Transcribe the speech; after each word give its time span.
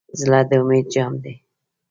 زړه 0.21 0.39
د 0.49 0.51
امید 0.59 0.85
جام 0.93 1.13
دی. 1.23 1.35